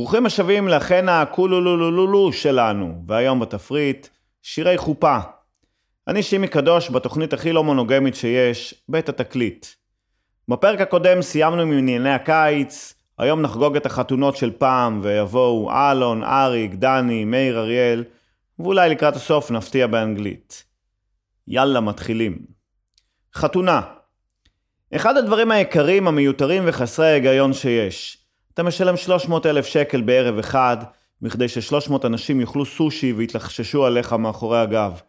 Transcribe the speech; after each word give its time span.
ברוכים 0.00 0.26
השבים 0.26 0.68
לכן 0.68 1.08
הקולולולולולו 1.08 2.32
שלנו, 2.32 3.02
והיום 3.06 3.40
בתפריט, 3.40 4.08
שירי 4.42 4.78
חופה. 4.78 5.18
אני 6.08 6.22
שימי 6.22 6.48
קדוש 6.48 6.90
בתוכנית 6.90 7.32
הכי 7.32 7.52
לא 7.52 7.64
מונוגמית 7.64 8.14
שיש, 8.14 8.74
בית 8.88 9.08
התקליט. 9.08 9.66
בפרק 10.48 10.80
הקודם 10.80 11.22
סיימנו 11.22 11.62
עם 11.62 11.78
ענייני 11.78 12.10
הקיץ, 12.10 12.94
היום 13.18 13.42
נחגוג 13.42 13.76
את 13.76 13.86
החתונות 13.86 14.36
של 14.36 14.50
פעם, 14.58 15.00
ויבואו 15.02 15.70
אלון, 15.72 16.24
אריק, 16.24 16.74
דני, 16.74 17.24
מאיר 17.24 17.58
אריאל, 17.58 18.04
ואולי 18.58 18.90
לקראת 18.90 19.16
הסוף 19.16 19.50
נפתיע 19.50 19.86
באנגלית. 19.86 20.64
יאללה, 21.48 21.80
מתחילים. 21.80 22.38
חתונה. 23.34 23.80
אחד 24.96 25.16
הדברים 25.16 25.50
היקרים, 25.50 26.08
המיותרים 26.08 26.62
וחסרי 26.66 27.06
ההיגיון 27.06 27.52
שיש. 27.52 28.19
אתה 28.60 28.68
משלם 28.68 28.96
300 28.96 29.46
אלף 29.46 29.66
שקל 29.66 30.00
בערב 30.00 30.38
אחד, 30.38 30.76
מכדי 31.22 31.48
ש-300 31.48 31.92
אנשים 32.04 32.40
יאכלו 32.40 32.66
סושי 32.66 33.12
ויתלחששו 33.12 33.86
עליך 33.86 34.12
מאחורי 34.12 34.60
הגב. 34.60 35.00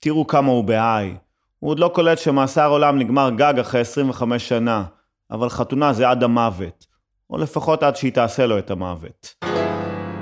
תראו 0.00 0.26
כמה 0.26 0.48
הוא 0.48 0.64
בהיי. 0.64 1.14
הוא 1.58 1.70
עוד 1.70 1.78
לא 1.78 1.90
קולט 1.94 2.18
שמאסר 2.18 2.70
עולם 2.70 2.98
נגמר 2.98 3.30
גג 3.30 3.54
אחרי 3.60 3.80
25 3.80 4.48
שנה, 4.48 4.84
אבל 5.30 5.48
חתונה 5.48 5.92
זה 5.92 6.08
עד 6.08 6.22
המוות. 6.22 6.86
או 7.30 7.38
לפחות 7.38 7.82
עד 7.82 7.96
שהיא 7.96 8.12
תעשה 8.12 8.46
לו 8.46 8.58
את 8.58 8.70
המוות. 8.70 9.34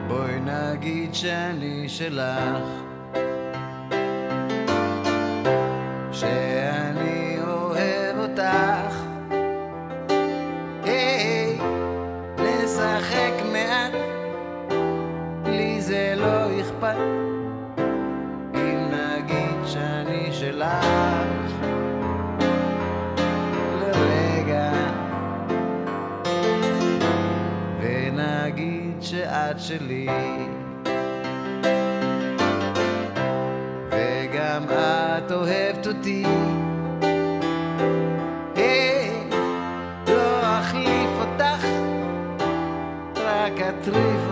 בואי 0.08 0.40
נגיד 0.40 1.14
שאני 1.14 1.88
שלך 1.88 2.64
שאני 6.12 6.51
שלך 20.62 21.66
לרגע. 23.80 24.72
ונגיד 27.80 28.96
שאת 29.00 29.60
שלי. 29.60 30.08
וגם 33.90 34.62
את 34.68 35.32
אוהבת 35.32 35.86
אותי. 35.86 36.24
היי, 38.54 39.10
לא 40.08 40.58
אחליף 40.60 41.10
אותך 41.20 41.66
רק 43.16 43.60
אטריף 43.60 44.31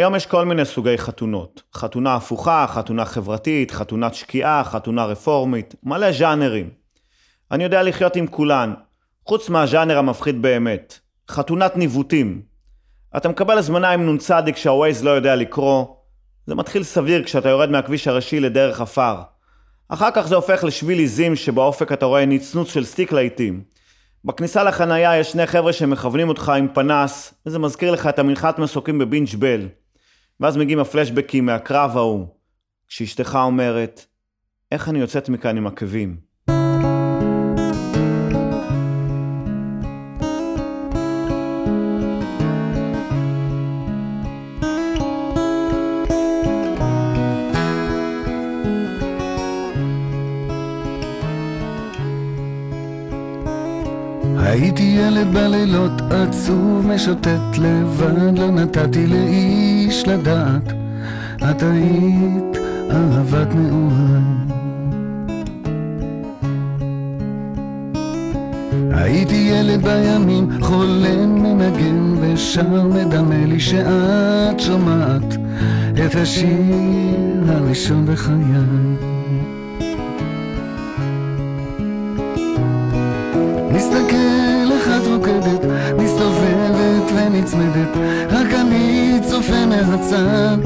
היום 0.00 0.14
יש 0.14 0.26
כל 0.26 0.44
מיני 0.44 0.64
סוגי 0.64 0.98
חתונות. 0.98 1.62
חתונה 1.74 2.14
הפוכה, 2.14 2.66
חתונה 2.68 3.04
חברתית, 3.04 3.70
חתונת 3.70 4.14
שקיעה, 4.14 4.64
חתונה 4.64 5.04
רפורמית, 5.04 5.74
מלא 5.82 6.12
ז'אנרים. 6.12 6.70
אני 7.50 7.64
יודע 7.64 7.82
לחיות 7.82 8.16
עם 8.16 8.26
כולן, 8.26 8.74
חוץ 9.26 9.48
מהז'אנר 9.48 9.98
המפחיד 9.98 10.42
באמת. 10.42 10.98
חתונת 11.28 11.76
ניווטים. 11.76 12.42
אתה 13.16 13.28
מקבל 13.28 13.58
הזמנה 13.58 13.90
עם 13.90 14.14
נ"צ 14.14 14.30
שהווייז 14.56 15.04
לא 15.04 15.10
יודע 15.10 15.36
לקרוא. 15.36 15.84
זה 16.46 16.54
מתחיל 16.54 16.82
סביר 16.82 17.24
כשאתה 17.24 17.48
יורד 17.48 17.70
מהכביש 17.70 18.08
הראשי 18.08 18.40
לדרך 18.40 18.80
עפר. 18.80 19.22
אחר 19.88 20.10
כך 20.14 20.26
זה 20.26 20.36
הופך 20.36 20.64
לשביל 20.64 20.98
עיזים 20.98 21.36
שבאופק 21.36 21.92
אתה 21.92 22.06
רואה 22.06 22.26
נצנוץ 22.26 22.72
של 22.72 22.84
סטיק 22.84 23.12
לעיתים. 23.12 23.62
בכניסה 24.24 24.64
לחנייה 24.64 25.16
יש 25.16 25.32
שני 25.32 25.46
חבר'ה 25.46 25.72
שמכוונים 25.72 26.28
אותך 26.28 26.48
עם 26.48 26.68
פנס, 26.74 27.34
וזה 27.46 27.58
מזכיר 27.58 27.90
לך 27.90 28.06
את 28.06 28.18
המנחת 28.18 28.58
מסוקים 28.58 28.98
בבינג' 28.98 29.36
בל. 29.38 29.79
ואז 30.40 30.56
מגיעים 30.56 30.78
הפלשבקים 30.78 31.46
מהקרב 31.46 31.96
ההוא, 31.96 32.26
כשאשתך 32.88 33.38
אומרת, 33.42 34.06
איך 34.72 34.88
אני 34.88 34.98
יוצאת 34.98 35.28
מכאן 35.28 35.56
עם 35.56 35.66
עקבים? 35.66 36.29
הייתי 54.50 54.82
ילד 54.82 55.26
בלילות 55.32 56.02
עצוב 56.10 56.86
משוטט 56.86 57.58
לבד, 57.58 58.38
לא 58.38 58.50
נתתי 58.50 59.06
לאיש 59.06 60.08
לדעת. 60.08 60.72
את 61.50 61.62
היית 61.62 62.56
אהבת 62.90 63.54
נעוריי. 63.54 64.22
הייתי 68.90 69.50
ילד 69.52 69.82
בימים, 69.82 70.48
חולם 70.60 71.42
מנגן 71.42 72.14
ושר 72.20 72.82
מדמה 72.82 73.46
לי 73.46 73.60
שאת 73.60 74.60
שומעת 74.60 75.36
את 76.06 76.14
השיר 76.14 77.44
הראשון 77.48 78.06
בחיי. 78.06 79.09
ונצמדת, 87.40 87.96
רק 88.30 88.46
אני 88.54 89.18
צופה 89.30 89.66
מהצד. 89.66 90.56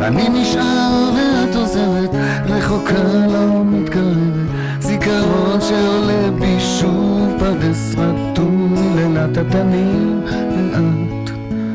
אני 0.00 0.28
נשאר 0.28 1.10
ואת 1.16 1.56
עוזבת, 1.56 2.10
רחוקה 2.46 3.26
לא 3.32 3.64
מתקרבת, 3.64 4.50
זיכרון 4.80 5.60
שעולה 5.60 6.30
בי 6.38 6.60
שוב 6.60 7.34
פרדס 7.38 7.94
רטום 7.98 8.74
מלילת 8.74 9.36
התנים, 9.36 10.20
ואת 10.26 11.30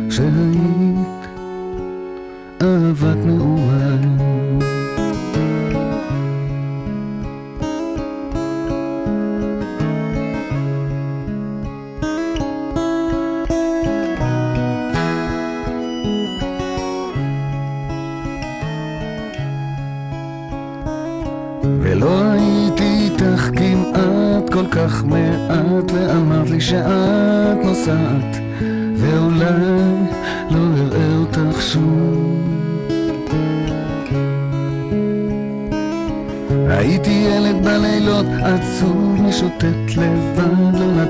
שהיית 0.09 1.25
אהבת 2.61 3.25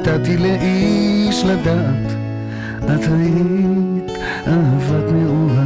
נתתי 0.08 0.38
לאיש 0.38 1.44
לדעת 1.44 2.12
את 2.84 3.08
היית 3.12 4.12
אהבת 4.48 5.12
נעוריי 5.12 5.66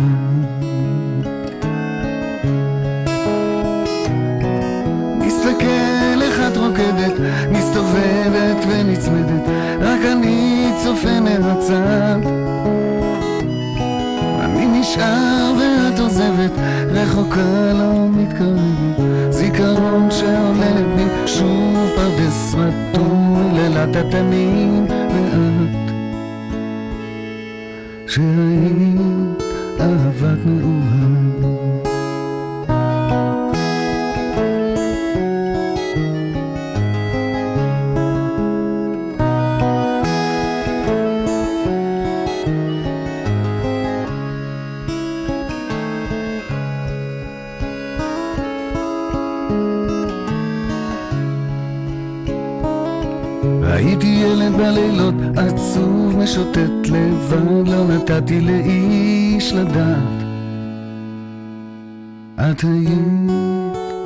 מסתכל 5.18 6.22
איך 6.22 6.40
את 6.52 6.58
רוקדת, 6.58 7.14
מסתובבת 7.52 8.66
ונצמדת, 8.68 9.50
רק 9.82 10.00
אני 10.12 10.72
צופה 10.84 11.20
מהצד. 11.20 12.20
אני 14.40 14.80
נשאר 14.80 15.54
ואת 15.60 16.00
עוזבת, 16.00 16.52
רחוקה 16.92 17.74
לא 17.74 18.10
מתקרבת, 18.10 19.09
זיכרון 19.60 20.12
שעולה 20.12 20.74
בי 20.96 21.28
שוב 21.28 21.90
פרדס 21.96 22.56
רטום 22.56 23.52
לילת 23.54 23.96
התנים, 23.96 24.86
ואת 24.90 25.92
שהיית 28.08 29.42
אהבת 29.80 30.46
נעוריי. 30.46 31.29
נתתי 58.19 58.42
לאיש 58.42 59.54
לדעת 59.54 60.19
את 62.36 62.63
היית 62.63 63.30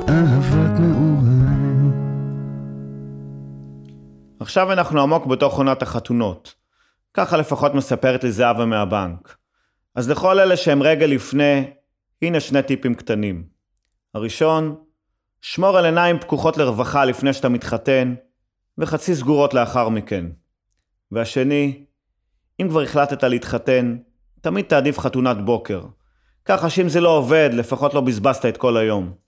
אהבת 0.08 0.80
נעוריי 0.80 1.92
עכשיו 4.40 4.72
אנחנו 4.72 5.00
עמוק 5.00 5.26
בתוך 5.26 5.58
עונת 5.58 5.82
החתונות. 5.82 6.54
ככה 7.14 7.36
לפחות 7.36 7.74
מספרת 7.74 8.24
לי 8.24 8.32
זהבה 8.32 8.64
מהבנק. 8.64 9.36
אז 9.94 10.10
לכל 10.10 10.40
אלה 10.40 10.56
שהם 10.56 10.82
רגע 10.82 11.06
לפני, 11.06 11.70
הנה 12.22 12.40
שני 12.40 12.62
טיפים 12.62 12.94
קטנים. 12.94 13.44
הראשון, 14.14 14.76
שמור 15.40 15.78
על 15.78 15.84
עיניים 15.84 16.18
פקוחות 16.18 16.56
לרווחה 16.56 17.04
לפני 17.04 17.32
שאתה 17.32 17.48
מתחתן, 17.48 18.14
וחצי 18.78 19.14
סגורות 19.14 19.54
לאחר 19.54 19.88
מכן. 19.88 20.26
והשני, 21.12 21.84
אם 22.62 22.68
כבר 22.68 22.82
החלטת 22.82 23.24
להתחתן, 23.24 23.96
תמיד 24.40 24.64
תעדיף 24.64 24.98
חתונת 24.98 25.44
בוקר. 25.44 25.80
ככה 26.44 26.70
שאם 26.70 26.88
זה 26.88 27.00
לא 27.00 27.08
עובד, 27.08 27.50
לפחות 27.52 27.94
לא 27.94 28.00
בזבזת 28.00 28.46
את 28.46 28.56
כל 28.56 28.76
היום. 28.76 29.23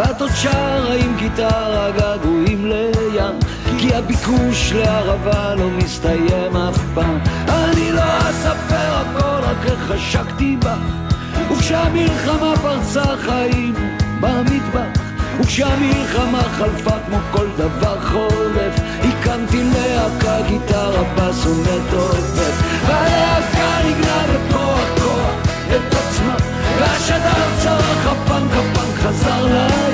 ואת 0.00 0.20
עוד 0.20 0.30
שרה 0.34 0.94
עם 0.94 1.16
גיטרה 1.16 1.90
געגועים 1.90 2.66
לים 2.66 3.38
כי 3.78 3.94
הביקוש 3.94 4.72
לערבה 4.72 5.54
לא 5.54 5.70
מסתיים 5.70 6.56
אף 6.56 6.78
פעם. 6.94 7.18
אני 7.48 7.92
לא 7.92 8.02
אספר 8.30 8.94
הכל, 8.94 9.42
רק 9.42 9.66
איך 9.66 9.80
חשקתי 9.88 10.56
בך 10.56 11.50
וכשהמלחמה 11.52 12.52
פרצה 12.62 13.16
חיים 13.20 13.74
במטבח 14.20 15.00
וכשהמלחמה 15.40 16.42
חלפה 16.42 16.96
כמו 17.06 17.18
כל 17.30 17.46
דבר 17.56 18.00
חולף 18.00 18.80
הקמתי 19.02 19.62
להקה, 19.64 20.36
גיטרה, 20.48 21.02
בס 21.16 21.46
ומטורפת. 21.46 22.52
והלהקה 22.86 23.88
נגנה 23.88 24.22
בכוח 24.28 24.88
כוח 24.98 25.34
את 25.66 25.94
עצמה. 25.94 26.36
והשדר 26.80 27.58
צרח 27.58 28.06
הפנק 28.06 28.50
הפנק 28.52 28.96
חזר 29.02 29.46
וכל 29.46 29.89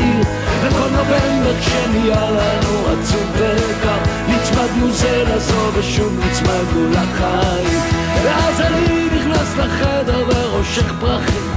נובמבר 0.96 1.60
כשנהיה 1.60 2.30
לנו 2.30 2.86
עצוב 2.86 3.30
וקר 3.34 3.98
נצמדנו 4.28 4.92
זה 4.92 5.24
לזו 5.34 5.70
ושוב 5.74 6.12
נצמדנו 6.26 6.90
לחיים. 6.90 7.80
ואז 8.24 8.60
אני 8.60 9.08
נכנס 9.16 9.56
לחדר 9.56 10.24
ורושך 10.28 10.92
פרחים. 11.00 11.50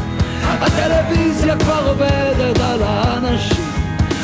הטלוויזיה 0.44 1.58
כבר 1.58 1.88
עובדת 1.88 2.60
על 2.60 2.84
האנשים. 2.84 3.66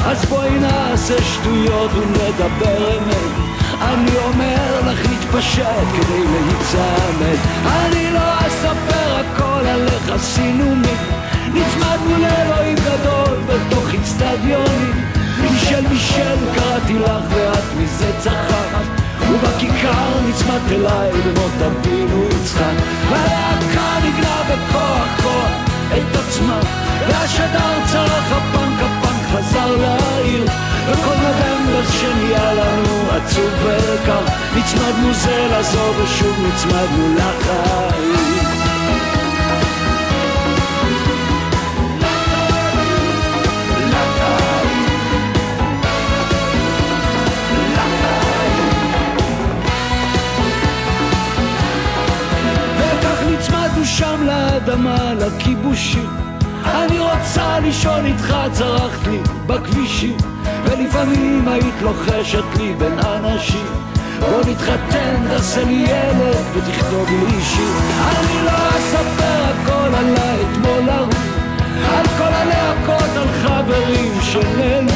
אז 0.05 0.25
בואי 0.25 0.59
נעשה 0.59 1.21
שטויות 1.21 1.91
ונדבר 1.93 2.97
אמת. 2.97 3.55
אני 3.81 4.17
אומר 4.17 4.81
לך 4.91 5.14
להתפשט 5.35 5.87
כדי 5.93 6.23
להיצמד. 6.23 7.37
אני 7.65 8.11
לא 8.11 8.47
אספר 8.47 9.15
הכל 9.15 9.67
על 9.67 9.87
מי? 10.75 10.93
נצמדנו 11.53 12.17
לאלוהים 12.17 12.75
גדול 12.75 13.37
בתוך 13.47 13.93
אצטדיונים 14.01 14.91
מישל 15.41 15.87
מישל 15.87 16.37
קראתי 16.55 16.99
לך 16.99 17.23
ואת 17.29 17.63
מזה 17.77 18.11
צחקת. 18.19 19.03
ובכיכר 19.29 20.19
נצמדת 20.29 20.71
אליי 20.71 21.11
במות 21.11 21.61
אבינו 21.65 22.23
יצחק. 22.25 22.73
והלהקה 23.09 23.97
נגנה 24.07 24.41
בכוח 24.43 25.21
כוח 25.23 25.51
את 25.87 26.15
עצמה. 26.15 26.59
והשדר 27.07 27.85
צרח 27.85 28.31
הפנק 28.31 28.79
הפנק 28.79 29.25
חזר 29.31 29.75
לעיר 29.77 30.45
וכל 30.87 31.15
נובמבר 31.15 31.89
שנהיה 31.89 32.53
לנו 32.53 33.11
עצוב 33.11 33.51
וקר. 33.63 34.19
נצמדנו 34.57 35.13
זה 35.13 35.47
לזו 35.51 35.93
ושוב 36.03 36.35
נצמדנו 36.47 37.15
לחיים. 37.15 38.15
שם 53.97 54.23
לאדמה, 54.25 55.13
לכיבושים. 55.13 56.09
אני 56.65 56.99
רוצה 56.99 57.59
לישון 57.59 58.05
איתך, 58.05 58.35
צרחת 58.51 59.07
לי 59.07 59.19
בכבישים, 59.47 60.17
ולפעמים 60.65 61.47
היית 61.47 61.81
לוחשת 61.81 62.43
לי 62.57 62.73
בין 62.73 62.99
אנשים. 62.99 63.65
בוא 64.19 64.41
נתחתן, 64.47 65.15
תעשה 65.29 65.63
לי 65.63 65.73
ילד 65.73 66.45
ותכתוב 66.53 67.09
לי 67.09 67.41
שיר. 67.43 67.75
אני 68.09 68.45
לא 68.45 68.69
אספר 68.69 69.43
הכל 69.45 69.95
על 69.95 70.15
האתמול 70.17 70.89
ההוא, 70.89 71.13
על 71.97 72.05
כל 72.17 72.33
הלהקות, 72.33 73.17
על 73.17 73.27
חברים 73.43 74.21
שנעלמו. 74.21 74.91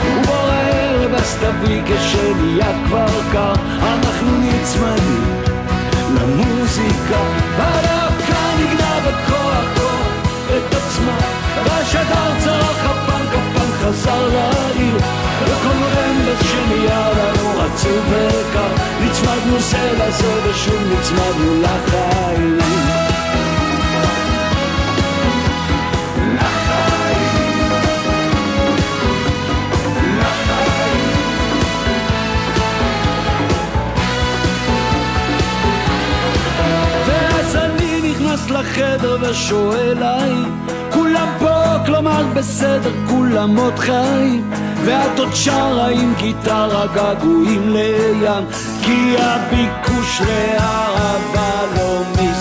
ובוא 0.00 0.34
הערב 0.34 1.14
אז 1.14 1.36
תביא 1.40 1.82
כשנהיה 1.86 2.84
כבר 2.86 3.06
קר, 3.32 3.52
אנחנו 3.82 4.28
נצמדים 4.40 5.42
למוזיקה. 6.14 7.44
נגנה 8.58 9.00
בכוח 9.00 9.64
כוח 9.76 10.26
את 10.56 10.74
עצמה 10.74 11.18
והשדר 11.64 12.38
צרח 12.44 12.93
חזר 13.84 14.28
לעיר 14.28 14.96
וכל 15.44 15.74
נובמבר 15.74 16.42
שנהיה 16.42 17.10
לנו 17.10 17.60
עצוב 17.60 18.04
וקר 18.10 18.68
נצמדנו 19.00 19.60
זה 19.60 19.92
לזה 19.98 20.50
ושוב 20.50 20.82
נצמדנו 20.92 21.62
לחיים. 21.62 22.58
לחדר 38.50 39.16
ושואל 39.20 40.02
האם 40.02 40.73
כולם 41.14 41.28
פה, 41.38 41.84
כלומר 41.86 42.24
בסדר, 42.34 42.90
כולם 43.08 43.56
עוד 43.56 43.78
חיים. 43.78 44.50
ואת 44.84 45.18
עוד 45.18 45.34
שרה 45.34 45.88
עם 45.88 46.14
גיטרה 46.18 46.86
געגועים 46.94 47.68
לים 47.68 48.44
כי 48.82 49.16
הביקוש 49.18 50.20
לאהבה 50.20 51.62
לא 51.76 52.02
מסתיים 52.10 52.33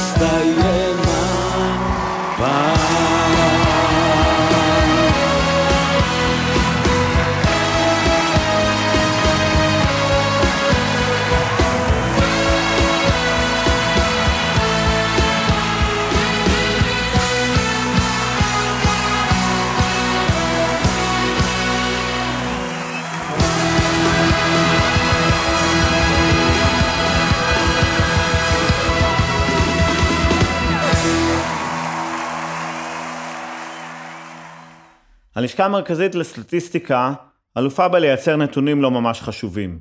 הלשכה 35.35 35.65
המרכזית 35.65 36.15
לסטטיסטיקה 36.15 37.13
אלופה 37.57 37.87
בלייצר 37.87 38.35
נתונים 38.35 38.81
לא 38.81 38.91
ממש 38.91 39.21
חשובים. 39.21 39.79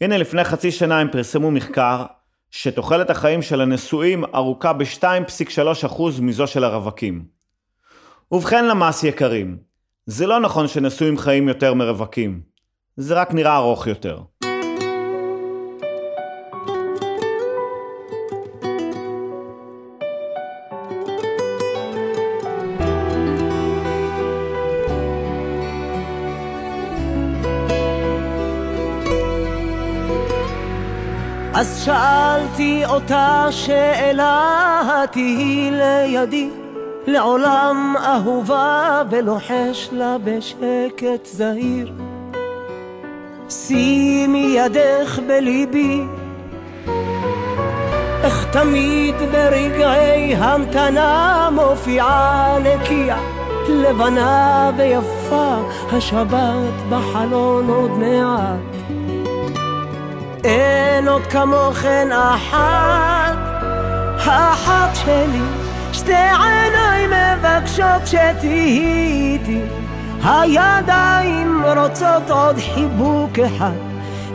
הנה 0.00 0.18
לפני 0.18 0.44
חצי 0.44 0.70
שנה 0.70 1.00
הם 1.00 1.08
פרסמו 1.12 1.50
מחקר 1.50 2.04
שתוחלת 2.50 3.10
החיים 3.10 3.42
של 3.42 3.60
הנשואים 3.60 4.24
ארוכה 4.24 4.72
ב-2.3% 4.72 6.02
מזו 6.22 6.46
של 6.46 6.64
הרווקים. 6.64 7.24
ובכן 8.32 8.68
למס 8.68 9.04
יקרים, 9.04 9.58
זה 10.06 10.26
לא 10.26 10.40
נכון 10.40 10.68
שנשואים 10.68 11.18
חיים 11.18 11.48
יותר 11.48 11.74
מרווקים, 11.74 12.40
זה 12.96 13.14
רק 13.14 13.34
נראה 13.34 13.56
ארוך 13.56 13.86
יותר. 13.86 14.20
אז 31.58 31.82
שאלתי 31.84 32.82
אותה 32.86 33.46
שאלה, 33.50 35.04
תהי 35.10 35.70
לידי, 35.72 36.50
לעולם 37.06 37.94
אהובה 38.04 39.02
ולוחש 39.10 39.88
לה 39.92 40.16
בשקט 40.24 41.26
זהיר. 41.26 41.92
שימי 43.48 44.54
ידך 44.58 45.18
בליבי, 45.26 46.02
איך 48.22 48.46
תמיד 48.52 49.14
ברגעי 49.32 50.34
המתנה 50.34 51.48
מופיעה 51.52 52.58
נקייה, 52.58 53.18
לבנה 53.68 54.70
ויפה, 54.76 55.56
השבת 55.92 56.74
בחלון 56.90 57.68
עוד 57.68 57.90
מעט. 57.90 58.75
אין 60.46 61.08
עוד 61.08 61.26
כמוכן 61.26 62.08
אחת, 62.12 63.36
האחת 64.18 64.96
שלי, 64.96 65.42
שתי 65.92 66.12
עיניים 66.12 67.10
מבקשות 67.10 68.06
שתהיי 68.06 68.78
איתי, 68.78 69.60
הידיים 70.24 71.62
רוצות 71.76 72.30
עוד 72.30 72.56
חיבוק 72.74 73.38
אחד, 73.38 73.76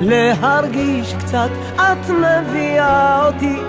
להרגיש 0.01 1.13
קצת, 1.13 1.49
את 1.75 2.09
מביאה 2.09 3.25
אותי, 3.25 3.59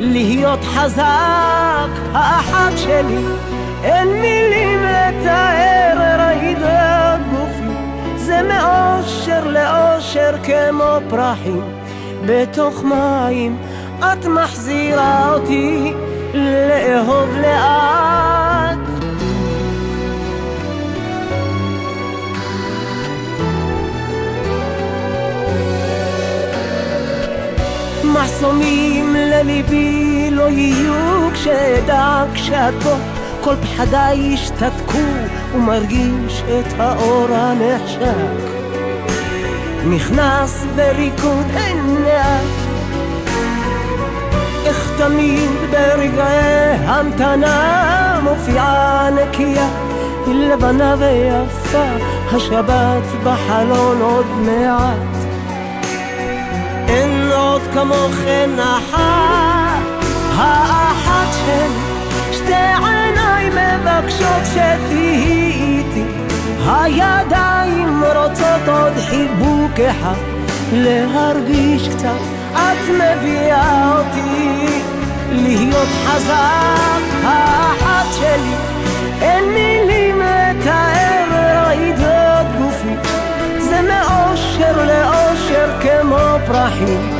להיות 0.00 0.64
חזק, 0.64 1.92
האחת 2.14 2.78
שלי, 2.78 3.24
אין 3.82 4.08
מילים 4.08 4.78
לתאר, 4.82 5.81
זה 8.26 8.40
מאושר 8.42 9.48
לאושר 9.48 10.34
כמו 10.42 10.98
פרחים 11.08 11.62
בתוך 12.26 12.84
מים. 12.84 13.58
את 13.98 14.26
מחזירה 14.26 15.34
אותי 15.34 15.92
לאהוב 16.34 17.28
לאט. 17.40 18.78
מחסומים 28.04 29.14
לליבי 29.14 30.28
לא 30.30 30.48
יהיו 30.48 31.28
כשאדע 31.32 32.24
כשאת 32.34 32.74
פה 32.82 33.21
כל 33.44 33.54
פחדיי 33.56 34.34
השתתקו 34.34 34.98
ומרגיש 35.54 36.42
את 36.42 36.80
האור 36.80 37.26
הנחשק. 37.30 38.52
נכנס 39.86 40.64
בריקוד 40.76 41.46
אין 41.56 41.96
לאט. 42.04 42.62
איך 44.64 44.90
תמיד 44.98 45.50
ברגעי 45.70 46.76
המתנה 46.84 48.20
מופיעה 48.22 49.08
נקייה 49.10 49.68
היא 50.26 50.34
לבנה 50.34 50.94
ויפה 50.98 51.84
השבת 52.32 53.02
בחלון 53.24 54.00
עוד 54.00 54.26
מעט. 54.26 55.26
אין 56.88 57.30
עוד 57.32 57.62
כמוכן 57.74 58.50
אחת 58.58 59.82
האחת 60.36 61.32
שלי 61.32 61.92
שתי 62.32 62.54
עיניים 62.54 63.11
מבקשות 63.50 64.42
שתהיי 64.44 65.52
איתי. 65.52 66.04
הידיים 66.66 68.02
רוצות 68.04 68.68
עוד 68.68 68.92
חיבוק 69.08 69.80
אחד 69.90 70.14
להרגיש 70.72 71.88
קצת. 71.88 72.20
את 72.52 72.88
מביאה 72.90 73.98
אותי 73.98 74.66
להיות 75.32 75.88
חזק 76.06 77.02
האחת 77.24 78.06
שלי. 78.12 78.54
אין 79.20 79.44
מילים 79.44 80.20
לתאר 80.20 81.66
ראית 81.66 82.00
את 82.00 82.46
גופי. 82.58 82.94
זה 83.58 83.80
מאושר 83.82 84.86
לאושר 84.86 85.52
פרחים 86.46 87.10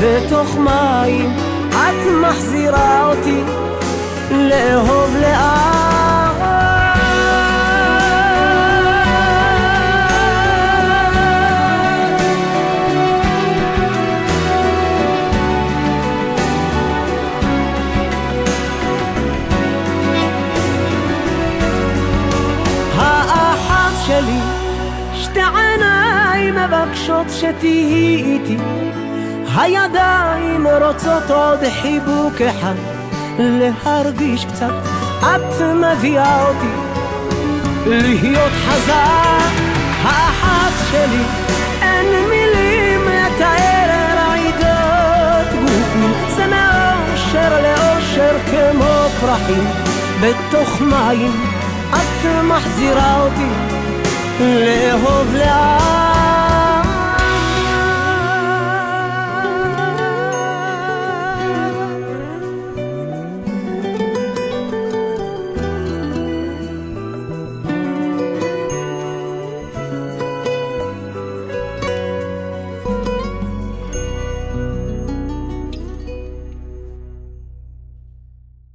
בתוך 0.00 0.56
מים. 0.58 1.36
את 1.70 2.12
מחזירה 2.22 3.06
אותי 3.06 3.40
לאהוב 4.30 5.16
לאט 5.20 5.71
שתהיי 27.42 28.16
איתי, 28.16 28.56
הידיים 29.56 30.66
רוצות 30.66 31.30
עוד 31.30 31.58
חיבוק 31.82 32.40
אחד, 32.40 32.74
להרגיש 33.38 34.44
קצת, 34.44 34.72
את 35.20 35.60
מביאה 35.60 36.48
אותי 36.48 36.72
להיות 37.86 38.52
חזק, 38.66 39.52
האחת 40.02 40.72
שלי, 40.90 41.24
אין 41.82 42.06
מילים 42.30 43.00
לתאר 43.08 43.90
רעידות 44.16 45.60
גופים, 45.60 46.12
זה 46.36 46.46
מאושר 46.46 47.62
לאושר 47.62 48.36
כמו 48.50 49.08
פרחים 49.20 49.64
בתוך 50.20 50.80
מים. 50.80 51.62
את 51.90 52.26
מחזירה 52.44 53.20
אותי 53.22 53.48
לאהוב 54.38 55.34
לאט. 55.34 56.01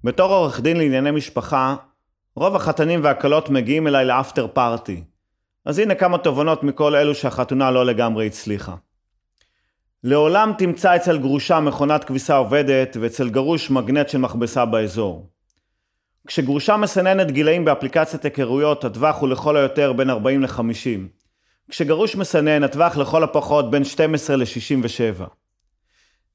בתור 0.08 0.34
עורך 0.34 0.60
דין 0.60 0.78
לענייני 0.78 1.12
משפחה, 1.12 1.76
רוב 2.36 2.56
החתנים 2.56 3.04
והכלות 3.04 3.50
מגיעים 3.50 3.88
אליי 3.88 4.06
לאפטר 4.06 4.48
פארטי. 4.48 5.04
אז 5.66 5.80
הנה 5.80 5.96
כמה 5.96 6.18
תובנות 6.18 6.64
מכל 6.64 6.96
אלו 6.96 7.16
שהחתונה 7.16 7.72
לא 7.72 7.86
לגמרי 7.86 8.28
הצליחה. 8.28 8.76
לעולם 10.04 10.52
תמצא 10.58 10.96
אצל 10.96 11.18
גרושה 11.18 11.60
מכונת 11.60 12.04
כביסה 12.04 12.36
עובדת 12.36 12.98
ואצל 13.00 13.30
גרוש 13.30 13.72
מגנט 13.72 14.10
של 14.10 14.18
מכבסה 14.18 14.66
באזור. 14.66 15.30
כשגרושה 16.28 16.78
מסננת 16.78 17.32
גילאים 17.32 17.66
באפליקציית 17.66 18.24
היכרויות, 18.24 18.84
הטווח 18.84 19.22
הוא 19.22 19.30
לכל 19.30 19.58
היותר 19.58 19.94
בין 19.94 20.10
40 20.10 20.44
ל-50. 20.44 21.28
כשגרוש 21.70 22.16
מסנן, 22.16 22.64
הטווח 22.64 22.98
לכל 22.98 23.24
הפחות 23.24 23.72
בין 23.72 23.84
12 23.84 24.36
ל-67. 24.36 25.24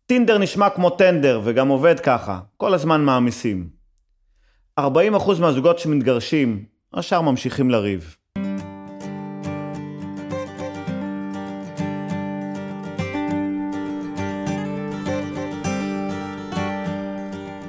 טינדר 0.06 0.38
נשמע 0.38 0.70
כמו 0.70 0.90
טנדר 0.90 1.40
וגם 1.44 1.68
עובד 1.68 2.00
ככה, 2.00 2.40
כל 2.56 2.74
הזמן 2.74 3.04
מעמיסים. 3.04 3.68
40% 4.80 4.82
מהזוגות 5.40 5.78
שמתגרשים, 5.78 6.64
השאר 6.94 7.20
ממשיכים 7.20 7.70
לריב. 7.70 8.16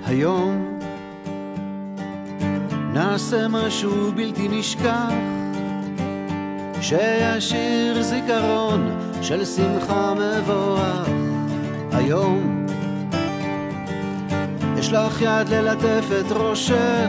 היום 0.06 0.80
נעשה 2.94 3.48
משהו 3.48 4.12
בלתי 4.12 4.48
נשכח 4.48 5.10
שישאיר 6.82 8.02
זיכרון 8.02 9.12
של 9.22 9.46
שמחה 9.46 10.14
מבורך 10.14 11.23
היום. 11.94 12.66
יש 14.78 14.92
לך 14.92 15.22
יד 15.22 15.50
ללטף 15.50 16.06
את 16.20 16.32
ראשך. 16.32 17.08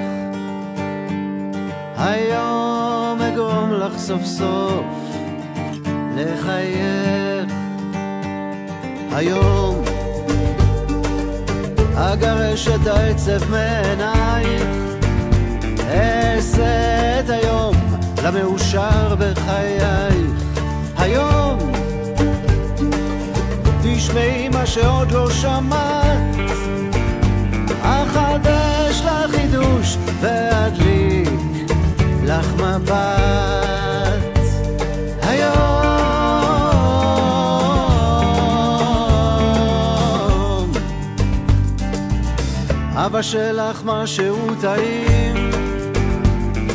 היום 1.99 3.19
אגרום 3.23 3.73
לך 3.73 3.99
סוף 3.99 4.25
סוף 4.25 4.85
לחייך. 6.17 7.53
היום 9.13 9.83
אגרש 11.97 12.69
את 12.69 12.87
העצב 12.87 13.51
מעינייך. 13.51 14.63
אעשה 15.89 17.21
את 17.21 17.31
היום 17.31 17.75
למאושר 18.25 19.15
בחייך. 19.19 20.31
היום 20.99 21.44
תשמעי 23.97 24.49
מה 24.49 24.67
שעוד 24.67 25.13
לא 25.13 25.31
שמעת. 25.31 26.19
אחדש 27.83 29.01
לך 29.01 29.31
חידוש 29.31 29.97
ואדליק 30.21 31.29
לך 32.25 32.55
מבט. 32.55 32.95
היום. 35.23 35.93
אבא 42.97 43.23
שלך 43.23 43.83
משהו 43.85 44.37
טעים. 44.61 45.51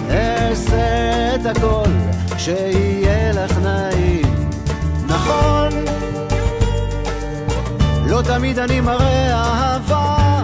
אעשה 0.09 1.35
את 1.35 1.45
הכל 1.45 1.89
שיהיה 2.37 3.31
לך 3.31 3.57
נעים. 3.57 4.49
נכון 5.07 5.69
לא 8.09 8.21
תמיד 8.21 8.59
אני 8.59 8.81
מראה 8.81 9.33
אהבה 9.33 10.41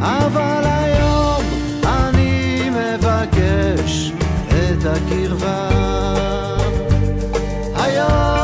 אבל 0.00 0.62
היום 0.64 1.42
אני 1.86 2.70
מבקש 2.70 4.12
את 4.48 4.84
הקרבה. 4.84 5.68
היום 7.74 8.37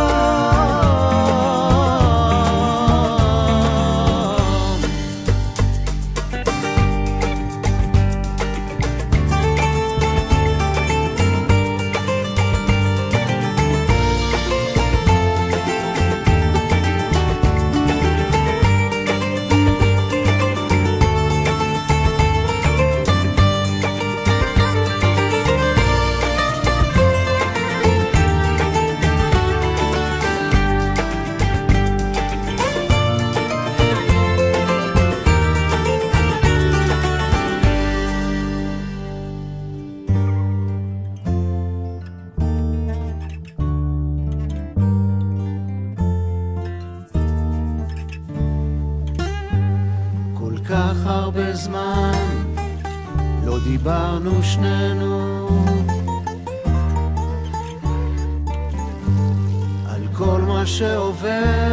מה 61.12 61.63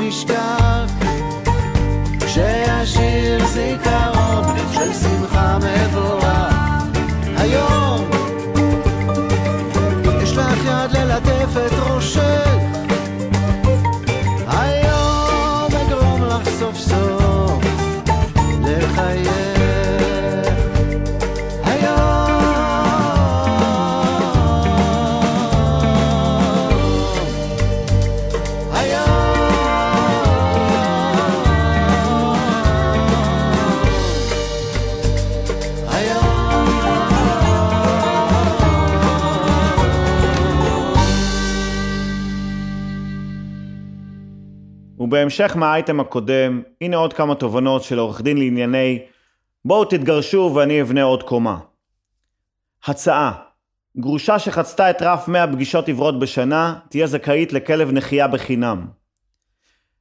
היום 0.00 0.08
נעשה 0.08 0.69
ובהמשך 45.20 45.56
מהאייטם 45.56 46.00
הקודם, 46.00 46.62
הנה 46.80 46.96
עוד 46.96 47.12
כמה 47.12 47.34
תובנות 47.34 47.82
של 47.82 47.98
עורך 47.98 48.20
דין 48.20 48.38
לענייני 48.38 49.02
בואו 49.64 49.84
תתגרשו 49.84 50.52
ואני 50.54 50.82
אבנה 50.82 51.02
עוד 51.02 51.22
קומה. 51.22 51.58
הצעה 52.84 53.32
גרושה 53.96 54.38
שחצתה 54.38 54.90
את 54.90 55.02
רף 55.02 55.28
100 55.28 55.52
פגישות 55.52 55.88
עברות 55.88 56.18
בשנה, 56.18 56.78
תהיה 56.88 57.06
זכאית 57.06 57.52
לכלב 57.52 57.90
נחייה 57.92 58.28
בחינם. 58.28 58.86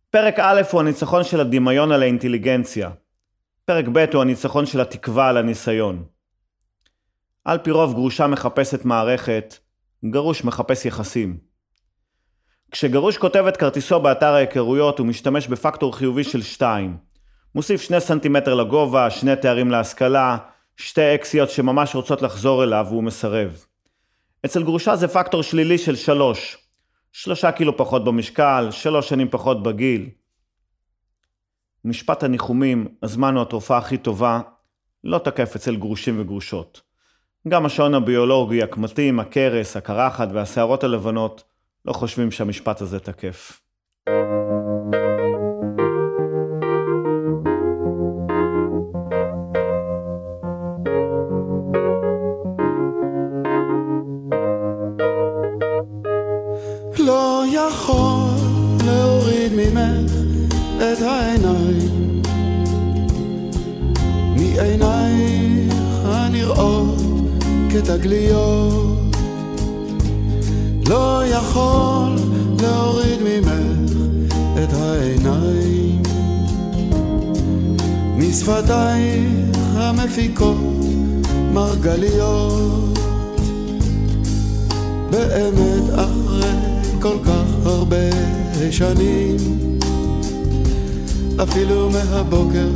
פרק 0.09 0.35
א' 0.39 0.61
הוא 0.71 0.81
הניצחון 0.81 1.23
של 1.23 1.39
הדמיון 1.39 1.91
על 1.91 2.01
האינטליגנציה. 2.01 2.89
פרק 3.65 3.85
ב' 3.93 4.05
הוא 4.13 4.21
הניצחון 4.21 4.65
של 4.65 4.81
התקווה 4.81 5.29
על 5.29 5.37
הניסיון. 5.37 6.03
על 7.45 7.57
פי 7.57 7.71
רוב 7.71 7.93
גרושה 7.93 8.27
מחפשת 8.27 8.85
מערכת, 8.85 9.55
גרוש 10.05 10.43
מחפש 10.43 10.85
יחסים. 10.85 11.48
כשגרוש 12.71 13.17
כותב 13.17 13.45
את 13.47 13.57
כרטיסו 13.57 13.99
באתר 13.99 14.33
ההיכרויות 14.33 14.99
הוא 14.99 15.07
משתמש 15.07 15.47
בפקטור 15.47 15.95
חיובי 15.95 16.23
של 16.23 16.41
2. 16.41 16.97
מוסיף 17.55 17.81
2 17.81 17.99
סנטימטר 17.99 18.53
לגובה, 18.55 19.09
2 19.09 19.35
תארים 19.35 19.71
להשכלה, 19.71 20.37
שתי 20.77 21.15
אקסיות 21.15 21.49
שממש 21.49 21.95
רוצות 21.95 22.21
לחזור 22.21 22.63
אליו 22.63 22.85
והוא 22.89 23.03
מסרב. 23.03 23.65
אצל 24.45 24.63
גרושה 24.63 24.95
זה 24.95 25.07
פקטור 25.07 25.43
שלילי 25.43 25.77
של 25.77 25.95
3. 25.95 26.57
3 27.11 27.45
קילו 27.45 27.77
פחות 27.77 28.03
במשקל, 28.03 28.67
3 28.71 29.09
שנים 29.09 29.29
פחות 29.29 29.63
בגיל. 29.63 30.09
משפט 31.85 32.23
הניחומים, 32.23 32.87
הזמן 33.03 33.35
הוא 33.35 33.41
התרופה 33.41 33.77
הכי 33.77 33.97
טובה, 33.97 34.39
לא 35.03 35.17
תקף 35.17 35.55
אצל 35.55 35.75
גרושים 35.75 36.21
וגרושות. 36.21 36.81
גם 37.47 37.65
השעון 37.65 37.93
הביולוגי, 37.93 38.63
הקמטים, 38.63 39.19
הכרס, 39.19 39.77
הקרחת 39.77 40.27
והשערות 40.33 40.83
הלבנות 40.83 41.43
לא 41.85 41.93
חושבים 41.93 42.31
שהמשפט 42.31 42.81
הזה 42.81 42.99
תקף. 42.99 43.61
לא 56.99 57.43
יכול 57.53 58.29
להוריד 58.85 59.51
ממך 59.55 60.11
את 60.77 61.01
העיניים 61.01 62.21
מעינייך 64.35 65.73
הנראות 66.05 66.99
כתגליות 67.71 68.68
משפתייך 78.49 79.57
המפיקות 79.75 80.57
מרגליות. 81.53 82.99
באמת 85.09 85.83
אחרי 85.95 86.51
כל 87.01 87.17
כך 87.25 87.65
הרבה 87.65 88.09
שנים 88.71 89.37
אפילו 91.43 91.89
מהבוקר 91.89 92.67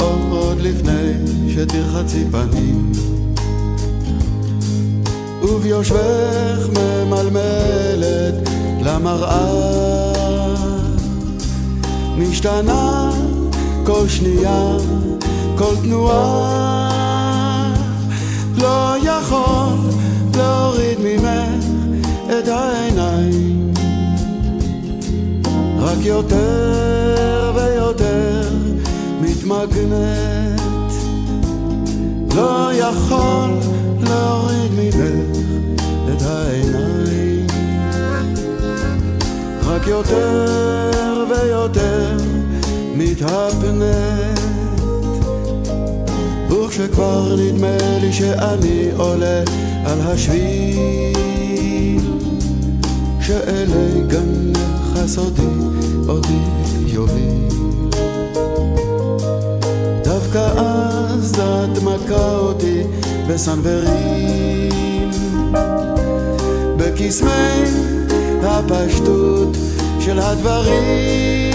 או 0.00 0.36
עוד 0.36 0.60
לפני 0.60 1.12
שתרחצי 1.48 2.24
פנים. 2.30 2.92
וביושבך 5.42 6.68
ממלמלת 6.68 8.48
למראה. 8.82 9.70
משתנה 12.18 13.10
כל 13.86 14.08
שנייה, 14.08 14.76
כל 15.60 15.76
תנועה. 15.82 16.90
לא 18.56 18.94
יכול 19.02 19.76
להוריד 20.36 20.98
ממך 21.00 21.64
את 22.38 22.48
העיניים. 22.48 23.72
רק 25.78 25.98
יותר 26.00 27.52
ויותר 27.54 28.48
מתמגנת. 29.20 30.60
לא 32.36 32.70
יכול 32.74 33.50
להוריד 34.00 34.72
ממך 34.72 35.36
את 36.14 36.22
העיניים. 36.22 37.46
רק 39.66 39.86
יותר 39.86 41.24
ויותר 41.30 42.16
מתהפנת 42.96 44.40
וכשכבר 46.70 47.36
נדמה 47.36 47.76
לי 48.00 48.12
שאני 48.12 48.88
עולה 48.96 49.42
על 49.84 50.00
השביל. 50.00 52.00
שאלי 53.20 54.02
גנך 54.06 54.96
הסודי 54.96 55.42
אותי 56.08 56.38
יוביל. 56.86 57.48
דווקא 60.04 60.50
אז 60.56 61.40
את 61.40 61.82
מכה 61.82 62.36
אותי 62.36 62.82
בסנוורים 63.28 65.10
בקסמי 66.76 67.64
הפשטות 68.42 69.56
של 70.00 70.18
הדברים 70.18 71.50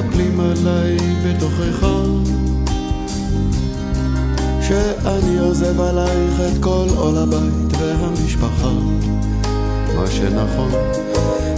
מתנפלים 0.00 0.40
עליי 0.40 0.96
בתוכך. 1.26 1.86
שאני 4.62 5.38
עוזב 5.38 5.80
עלייך 5.80 6.40
את 6.40 6.62
כל 6.62 6.86
עול 6.96 7.18
הבית 7.18 7.76
והמשפחה. 7.78 8.70
מה 9.96 10.06
שנכון 10.10 10.70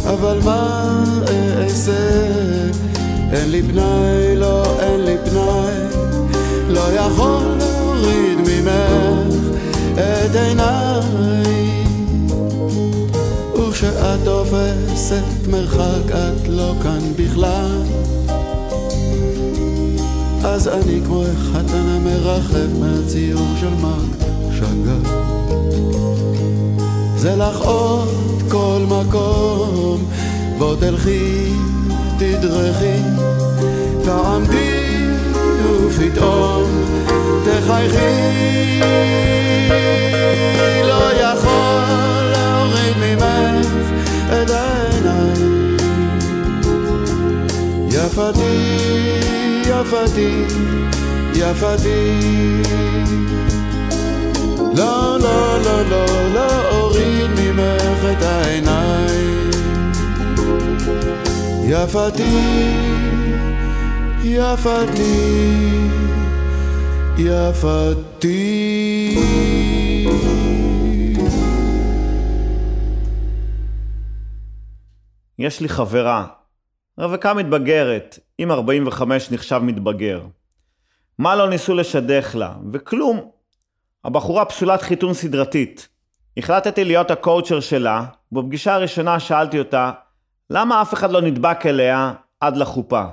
אבל 0.06 0.38
מה 0.44 1.04
אעשה? 1.58 2.26
אין 3.32 3.50
לי 3.50 3.62
פנאי, 3.62 4.36
לא 4.36 4.80
אין 4.80 5.00
לי 5.00 5.16
פנאי. 5.24 5.74
לא 6.68 6.92
יכול 6.92 7.42
להוריד 7.58 8.38
ממך 8.38 9.36
את 9.94 10.36
עיניי. 10.36 11.02
וכשאת 13.58 14.20
תופסת 14.24 15.48
מרחק 15.50 16.10
את 16.10 16.48
לא 16.48 16.74
כאן 16.82 17.00
בכלל 17.16 17.82
אז 20.44 20.68
אני 20.68 21.00
כמו 21.06 21.24
החתן 21.24 21.88
המרחב 21.88 22.78
מהציור 22.80 23.46
של 23.60 23.74
מרק 23.80 24.28
שגר 24.52 25.10
זה 27.16 27.36
לך 27.36 27.60
עוד 27.60 28.42
כל 28.50 28.86
מקום 28.88 30.04
בוא 30.58 30.76
תלכי, 30.76 31.52
תדרכי, 32.18 32.98
תעמדי 34.04 34.82
פתאום 35.98 36.64
תחייכי. 37.44 38.80
לא 40.84 41.12
יכול 41.12 42.22
להוריד 42.32 42.96
ממך 42.96 43.66
את 44.32 44.50
העיניים. 44.50 45.76
יפתי, 47.88 48.82
יפתי, 49.82 50.44
יפתי. 51.34 52.62
לא, 54.76 55.18
לא, 55.20 55.58
לא, 55.64 55.82
לא, 55.90 56.06
לא 56.34 56.68
אוריד 56.70 57.30
ממך 57.30 58.04
את 58.12 58.22
העיניים. 58.22 59.50
יפתי, 61.64 62.22
יפתי, 64.24 65.18
יפתי. 67.18 68.38
יש 75.38 75.60
לי 75.60 75.68
חברה, 75.68 76.41
רווקה 76.98 77.34
מתבגרת, 77.34 78.18
אם 78.38 78.50
45 78.50 79.30
נחשב 79.30 79.58
מתבגר. 79.58 80.22
מה 81.18 81.36
לא 81.36 81.48
ניסו 81.48 81.74
לשדך 81.74 82.34
לה? 82.34 82.52
וכלום. 82.72 83.30
הבחורה 84.04 84.44
פסולת 84.44 84.82
חיתון 84.82 85.14
סדרתית. 85.14 85.88
החלטתי 86.36 86.84
להיות 86.84 87.10
הקואוצ'ר 87.10 87.60
שלה, 87.60 88.04
ובפגישה 88.32 88.74
הראשונה 88.74 89.20
שאלתי 89.20 89.58
אותה, 89.58 89.90
למה 90.50 90.82
אף 90.82 90.94
אחד 90.94 91.10
לא 91.10 91.20
נדבק 91.20 91.66
אליה 91.66 92.12
עד 92.40 92.56
לחופה? 92.56 93.04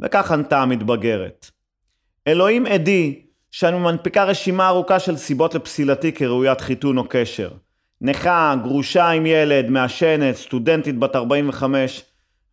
וכך 0.00 0.32
ענתה 0.32 0.62
המתבגרת. 0.62 1.50
אלוהים 2.26 2.66
עדי 2.66 3.22
שאני 3.50 3.78
מנפיקה 3.78 4.24
רשימה 4.24 4.68
ארוכה 4.68 5.00
של 5.00 5.16
סיבות 5.16 5.54
לפסילתי 5.54 6.12
כראוית 6.12 6.60
חיתון 6.60 6.98
או 6.98 7.04
קשר. 7.08 7.50
נכה, 8.00 8.54
גרושה 8.62 9.08
עם 9.08 9.26
ילד, 9.26 9.70
מעשנת, 9.70 10.36
סטודנטית 10.36 10.98
בת 10.98 11.16
45, 11.16 12.04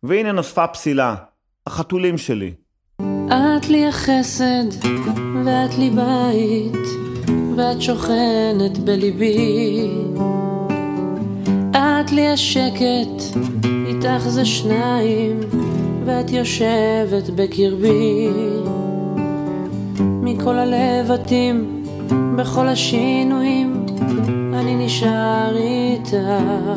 והנה 0.08 0.32
נוספה 0.32 0.66
פסילה, 0.66 1.14
החתולים 1.66 2.18
שלי. 2.18 2.52
את 3.28 3.68
לי 3.68 3.86
החסד, 3.86 4.86
ואת 5.44 5.78
לי 5.78 5.90
בית, 5.90 6.86
ואת 7.56 7.82
שוכנת 7.82 8.78
בליבי. 8.78 9.90
את 11.70 12.12
לי 12.12 12.28
השקט, 12.28 13.38
איתך 13.86 14.28
זה 14.28 14.44
שניים, 14.44 15.40
ואת 16.04 16.30
יושבת 16.30 17.30
בקרבי. 17.36 18.28
מכל 20.00 20.54
הלבטים, 20.58 21.84
בכל 22.36 22.68
השינויים, 22.68 23.86
אני 24.54 24.86
נשאר 24.86 25.56
איתך. 25.56 26.76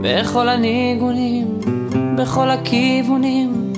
בכל 0.00 0.48
הניגונים, 0.48 1.58
בכל 2.18 2.50
הכיוונים, 2.50 3.72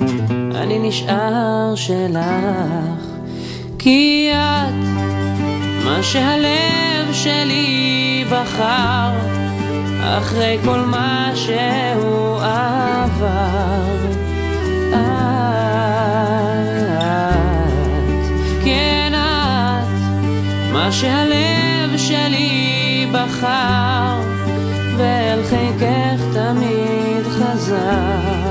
אני 0.55 0.79
נשאר 0.79 1.73
שלך. 1.75 3.11
כי 3.79 4.31
את 4.33 4.73
מה 5.85 6.03
שהלב 6.03 7.13
שלי 7.13 8.25
בחר, 8.31 9.11
אחרי 10.01 10.57
כל 10.65 10.79
מה 10.79 11.31
שהוא 11.35 12.37
עבר. 12.37 13.95
את, 14.89 14.95
כן 18.65 19.13
את, 19.15 19.87
מה 20.73 20.91
שהלב 20.91 21.97
שלי 21.97 23.07
בחר, 23.11 24.30
ואל 25.01 25.43
חיקך 25.43 26.21
תמיד 26.33 27.25
חזר. 27.27 28.41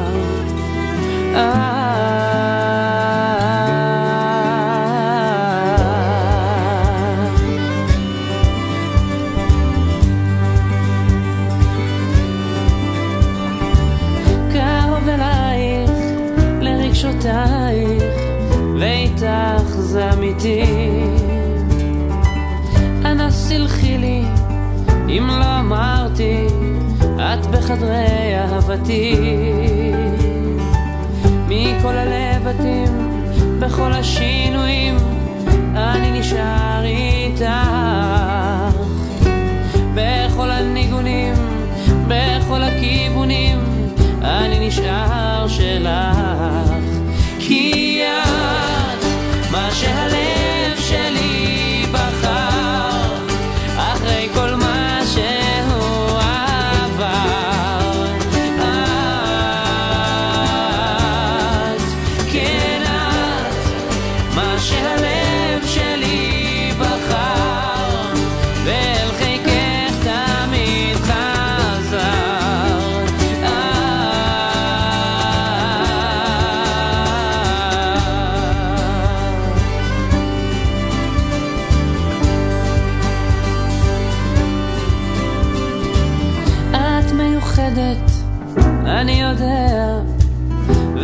את 27.81 27.85
בחדרי 27.85 28.39
אהבתי. 28.39 29.15
מכל 31.49 31.95
הלבטים, 31.97 33.21
בכל 33.61 33.93
השינויים, 33.93 34.97
אני 35.77 36.21
נשאר 36.21 36.85
איתך. 36.85 37.45
בכל 39.95 40.51
הניגונים, 40.51 41.35
בכל 42.09 42.63
הכיוונים, 42.63 43.59
אני 44.23 44.69
נשאר 44.69 45.49
שלך. 45.49 46.20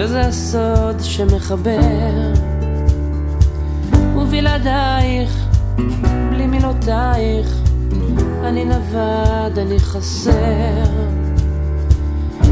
וזה 0.07 0.21
הסוד 0.21 1.01
שמחבר. 1.01 2.33
ובלעדייך, 4.17 5.47
בלי 6.31 6.47
מילותייך, 6.47 7.49
אני 8.45 8.65
נווד, 8.65 9.59
אני 9.59 9.81
חסר. 9.81 10.85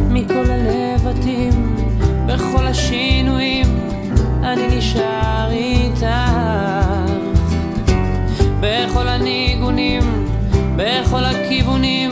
מכל 0.09 0.45
הלבטים, 0.51 1.77
בכל 2.27 2.67
השינויים, 2.67 3.67
אני 4.43 4.79
נשאר 4.79 5.51
איתך. 5.51 6.07
בכל 8.61 9.09
הניגונים, 9.09 10.27
בכל 10.77 11.25
הכיוונים, 11.25 12.11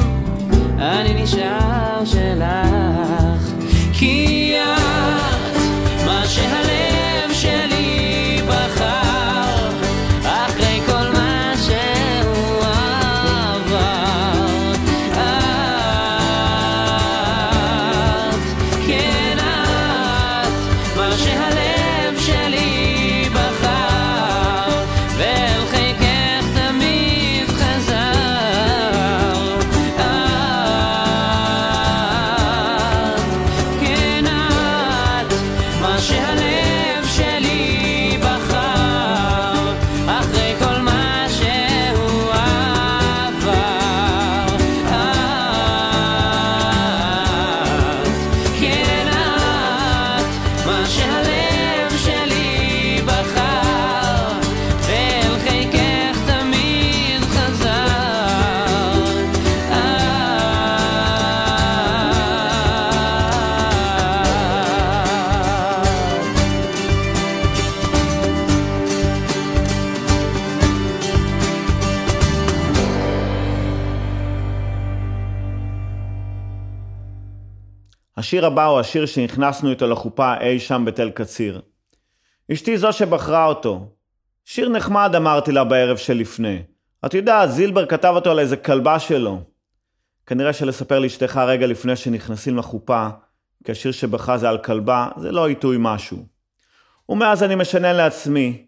אני 0.79 1.23
נשאר 1.23 2.05
שלך. 2.05 3.53
כי 3.93 4.55
את 4.65 4.82
מה 6.41 6.62
השיר 78.33 78.47
הבא 78.47 78.67
הוא 78.67 78.81
השיר 78.81 79.07
שנכנסנו 79.07 79.71
איתו 79.71 79.87
לחופה 79.87 80.35
אי 80.41 80.61
שם 80.61 80.85
בתל 80.85 81.11
קציר. 81.11 81.61
אשתי 82.53 82.79
זו 82.79 82.93
שבחרה 82.93 83.47
אותו. 83.47 83.87
שיר 84.45 84.69
נחמד 84.69 85.13
אמרתי 85.17 85.53
לה 85.53 85.65
בערב 85.65 85.97
שלפני. 85.97 86.63
את 87.07 87.15
יודעת, 87.15 87.51
זילבר 87.51 87.87
כתב 87.87 88.13
אותו 88.15 88.31
על 88.31 88.39
איזה 88.39 88.57
כלבה 88.57 88.99
שלו. 88.99 89.41
כנראה 90.27 90.53
שלספר 90.53 90.99
לאשתך 90.99 91.37
רגע 91.37 91.67
לפני 91.67 91.97
שנכנסים 91.97 92.57
לחופה, 92.57 93.09
כי 93.65 93.73
השיר 93.73 93.93
שבחרה 93.93 94.39
זה 94.39 94.49
על 94.49 94.59
כלבה, 94.59 95.09
זה 95.21 95.33
לא 95.33 95.49
עיתוי 95.49 95.77
משהו. 95.81 96.19
ומאז 97.09 97.43
אני 97.43 97.55
משנה 97.55 97.93
לעצמי, 97.93 98.67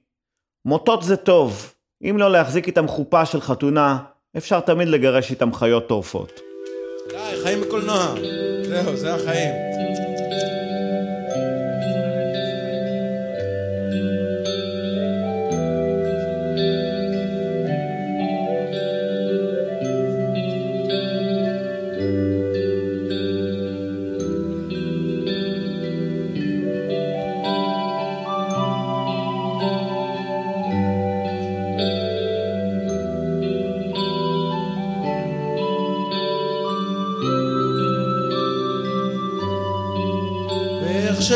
מוטות 0.65 1.03
זה 1.03 1.17
טוב, 1.17 1.75
אם 2.03 2.17
לא 2.19 2.33
להחזיק 2.33 2.67
איתם 2.67 2.89
חופה 2.89 3.27
של 3.27 3.41
חתונה, 3.41 3.99
אפשר 4.37 4.61
תמיד 4.61 4.89
לגרש 4.89 5.31
איתם 5.31 5.55
חיות 5.55 5.89
טורפות. 5.89 6.44
די, 7.11 7.43
חיים 7.43 7.61
בקולנוע. 7.61 8.15
זהו, 8.69 8.97
זה 8.97 9.15
החיים. 9.15 9.53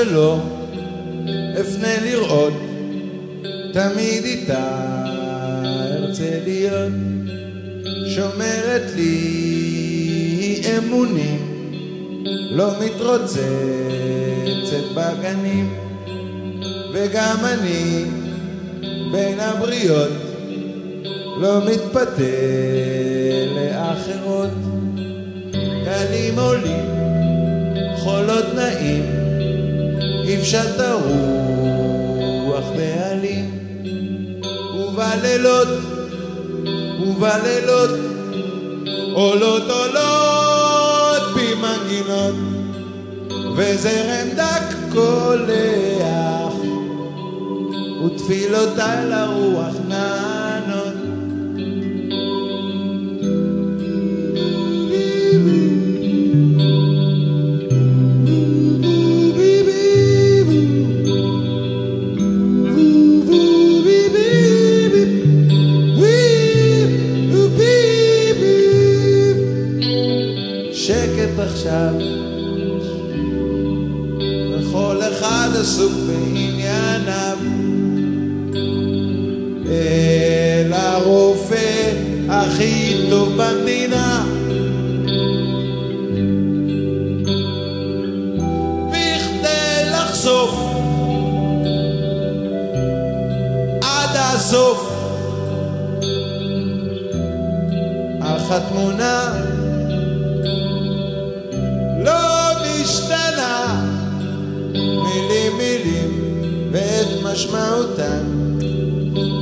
שלא 0.05 0.39
אפנה 1.61 2.01
לראות, 2.05 2.53
תמיד 3.73 4.25
איתה 4.25 4.95
ארצה 5.93 6.39
להיות. 6.45 6.93
שומרת 8.07 8.83
לי 8.97 10.63
אמונים, 10.79 11.63
לא 12.51 12.71
מתרוצצת 12.81 13.39
בגנים, 14.95 15.75
וגם 16.93 17.37
אני 17.45 18.05
בין 19.13 19.41
הבריות 19.41 20.13
לא 21.41 21.61
מתפתה 21.67 22.23
לאחרות. 23.55 24.51
גלים 25.85 26.39
עולים, 26.39 26.87
חולות 27.97 28.45
נעים, 28.55 29.28
יפשט 30.39 30.81
הרוח 30.81 32.65
בעלים, 32.77 33.51
ובלילות, 34.79 35.69
ובלילות, 37.01 37.91
עולות 39.13 39.63
עולות 39.71 41.35
בי 41.35 41.55
מנגינות, 41.55 42.35
וזרם 43.57 44.29
דק 44.37 44.75
קולח, 44.93 46.55
ותפילותיי 48.07 49.07
לרוח 49.11 49.75
נענות. 49.89 50.38
במדינה. 83.39 84.25
בכדי 88.89 89.91
לחשוף 89.93 90.55
עד 93.83 94.11
הסוף. 94.15 94.93
אך 98.21 98.51
התמונה 98.51 99.33
לא 102.05 102.53
משתנה. 102.63 103.85
מילים 104.73 105.57
מילים 105.59 106.41
ואת 106.73 107.23
משמעותן 107.23 108.25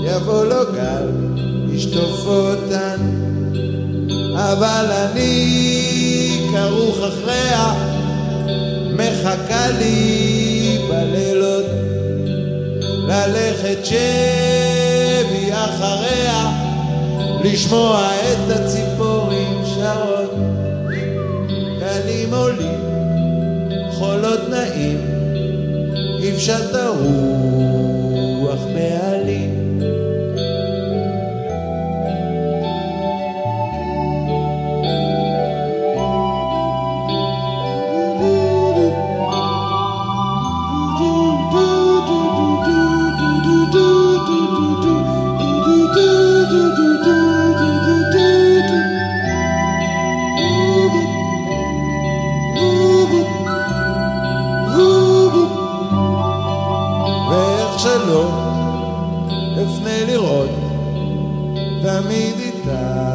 יבוא 0.05 0.45
לו 0.45 0.73
גל 0.75 1.09
ישטוף 1.71 2.27
אותן 2.27 3.16
אבל 4.53 4.87
אני 4.91 6.49
כרוך 6.53 6.99
אחריה 6.99 7.73
מחכה 8.93 9.71
לי 9.79 10.79
בלילות 10.91 11.65
ללכת 13.09 13.85
שבי 13.85 15.53
אחריה 15.53 16.51
לשמוע 17.45 18.09
את 18.15 18.51
הציפורים 18.51 19.63
שרות. 19.75 20.35
גלים 21.81 22.35
עולים 22.35 22.81
חולות 23.93 24.49
נעים 24.49 25.01
יפשט 26.21 26.75
הרוח 26.75 28.61
בעלים 28.75 28.96
לראות 60.05 60.51
תמיד 61.83 62.35
איתה 62.39 63.07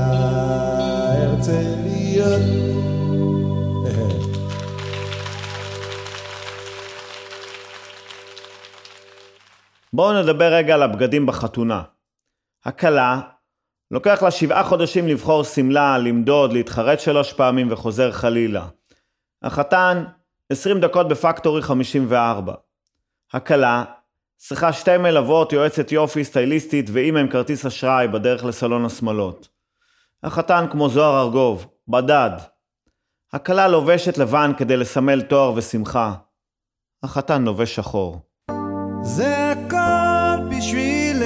ארצה 1.23 1.61
להיות 1.83 2.61
בואו 9.93 10.23
נדבר 10.23 10.53
רגע 10.53 10.73
על 10.73 10.83
הבגדים 10.83 11.25
בחתונה. 11.25 11.83
הכלה, 12.65 13.19
לוקח 13.91 14.23
לה 14.23 14.31
שבעה 14.31 14.63
חודשים 14.63 15.07
לבחור 15.07 15.43
שמלה, 15.43 15.97
למדוד, 15.97 16.53
להתחרט 16.53 16.99
שלוש 16.99 17.33
פעמים 17.33 17.71
וחוזר 17.71 18.11
חלילה. 18.11 18.67
החתן, 19.41 20.03
20 20.51 20.79
דקות 20.79 21.07
בפקטורי 21.07 21.61
54. 21.61 22.53
הכלה, 23.33 23.83
צריכה 24.43 24.73
שתי 24.73 24.97
מלוות, 24.97 25.53
יועצת 25.53 25.91
יופי, 25.91 26.23
סטייליסטית 26.23 26.89
ואימא 26.93 27.19
עם 27.19 27.27
כרטיס 27.27 27.65
אשראי 27.65 28.07
בדרך 28.07 28.45
לסלון 28.45 28.85
השמלות. 28.85 29.47
החתן 30.23 30.65
כמו 30.71 30.89
זוהר 30.89 31.21
ארגוב, 31.21 31.67
בדד. 31.87 32.29
הכלה 33.33 33.67
לובשת 33.67 34.17
לבן 34.17 34.51
כדי 34.57 34.77
לסמל 34.77 35.21
תואר 35.21 35.53
ושמחה. 35.55 36.13
החתן 37.03 37.43
לובש 37.43 37.75
שחור. 37.75 38.19
זה 39.01 39.51
הכל 39.51 40.49
בשבילך, 40.49 41.25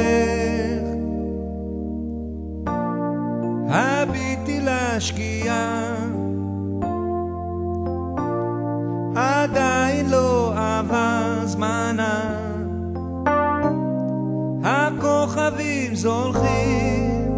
הביטי 3.69 4.59
לשקיעה, 4.61 5.95
עדיין 9.15 10.09
לא 10.09 10.53
עבר 10.55 11.45
זמנה, 11.45 12.34
כוכבים 15.45 15.95
זולחים. 15.95 17.31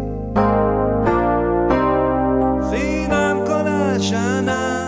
חינם 2.70 3.36
כל 3.46 3.66
השנה. 3.66 4.84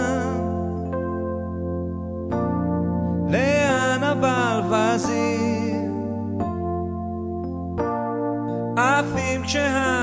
לאן 3.30 4.02
הברווזים 4.02 5.20
עפים 8.76 9.42
כשה... 9.44 9.99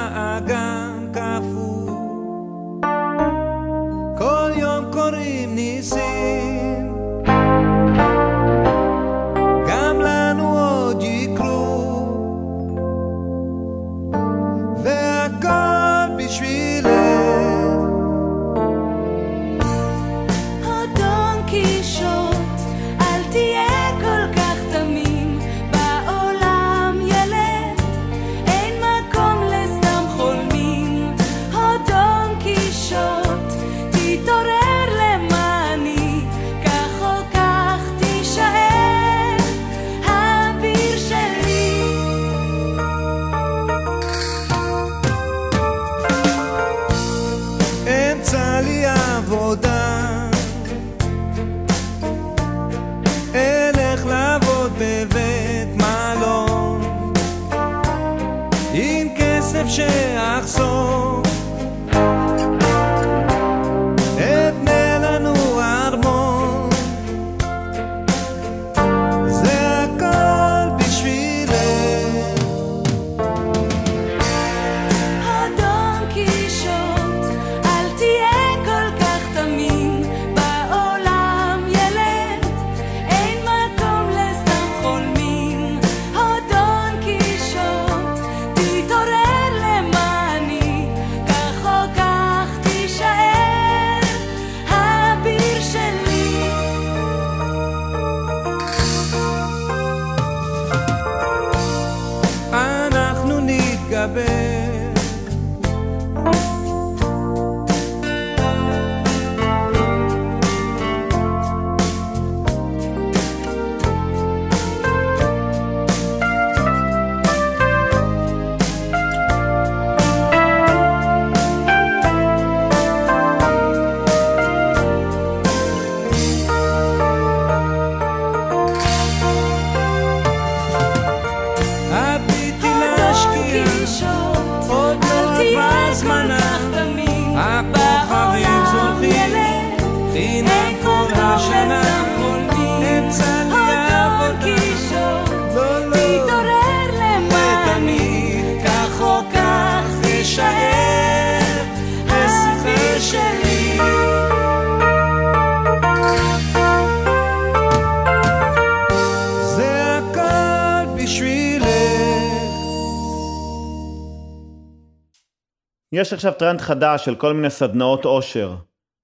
יש 165.98 166.14
עכשיו 166.14 166.34
טרנד 166.34 166.62
חדש 166.62 167.06
של 167.06 167.16
כל 167.16 167.34
מיני 167.34 167.50
סדנאות 167.50 168.06
עושר. 168.06 168.56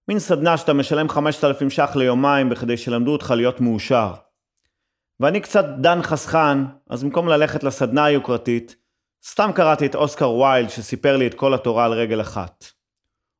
מין 0.07 0.19
סדנה 0.19 0.57
שאתה 0.57 0.73
משלם 0.73 1.09
5,000 1.09 1.69
ש"ח 1.69 1.95
ליומיים 1.95 2.49
בכדי 2.49 2.77
שילמדו 2.77 3.11
אותך 3.11 3.33
להיות 3.37 3.61
מאושר. 3.61 4.13
ואני 5.19 5.39
קצת 5.41 5.65
דן 5.81 6.01
חסכן, 6.01 6.57
אז 6.89 7.03
במקום 7.03 7.27
ללכת 7.27 7.63
לסדנה 7.63 8.05
היוקרתית, 8.05 8.75
סתם 9.25 9.51
קראתי 9.55 9.85
את 9.85 9.95
אוסקר 9.95 10.31
ויילד 10.31 10.69
שסיפר 10.69 11.17
לי 11.17 11.27
את 11.27 11.33
כל 11.33 11.53
התורה 11.53 11.85
על 11.85 11.91
רגל 11.91 12.21
אחת. 12.21 12.65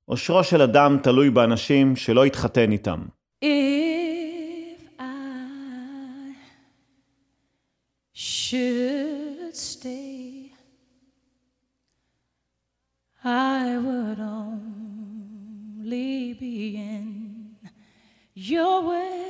אושרו 0.08 0.44
של 0.44 0.62
אדם 0.62 0.98
תלוי 1.04 1.30
באנשים 1.30 1.96
שלא 1.96 2.26
יתחתן 2.26 2.72
איתם. 2.72 3.02
If 3.44 3.48
I 5.00 5.04
should 8.14 8.83
I 13.26 13.78
would 13.78 14.20
only 14.20 15.14
be 16.34 16.76
in 16.76 17.56
your 18.34 18.82
way. 18.82 19.24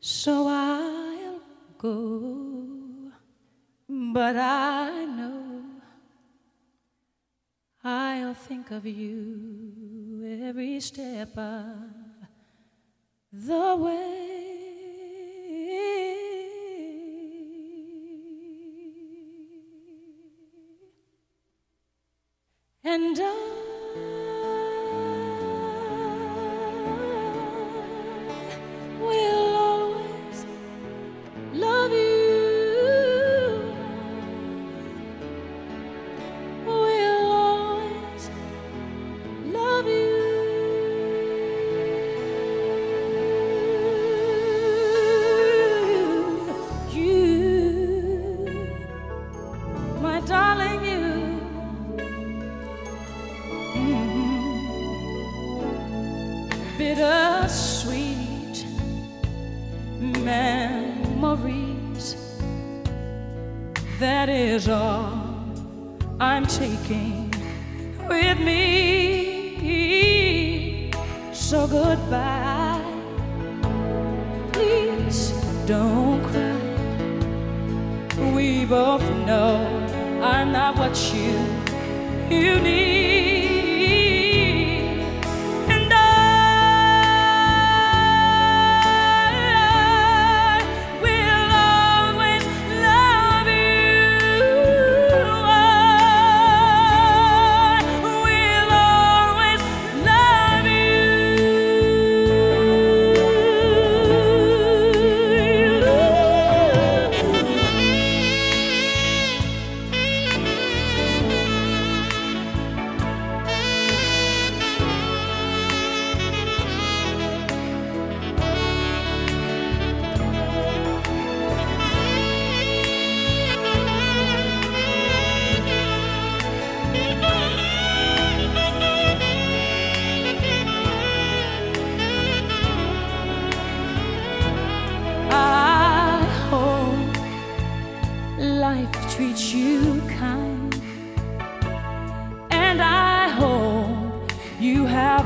So 0.00 0.46
I'll 0.48 1.40
go, 1.76 3.10
but 3.86 4.36
I 4.36 5.04
know. 5.04 5.62
I'll 7.82 8.32
think 8.32 8.70
of 8.70 8.86
you 8.86 10.40
every 10.42 10.80
step 10.80 11.36
of 11.36 11.76
the 13.30 13.76
way. 13.76 14.34
And 22.86 23.18
I 23.18 23.73
Bittersweet 56.94 58.66
memories. 60.22 62.14
That 63.98 64.28
is 64.28 64.68
all 64.68 65.18
I'm 66.20 66.46
taking 66.46 67.34
with 68.08 68.38
me. 68.38 69.72
So 71.32 71.66
goodbye. 71.66 72.80
Please 74.52 75.32
don't 75.66 76.22
cry. 76.22 76.60
We 78.36 78.66
both 78.66 79.02
know 79.26 79.56
I'm 80.22 80.52
not 80.52 80.78
what 80.78 80.96
you 81.12 81.40
you 82.30 82.60
need. 82.60 83.53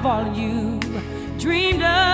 All 0.05 0.32
you 0.34 0.78
dreamed 1.38 1.82
of. 1.82 2.07